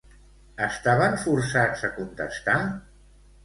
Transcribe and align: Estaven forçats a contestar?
Estaven 0.67 1.19
forçats 1.25 1.87
a 1.91 1.95
contestar? 2.01 2.59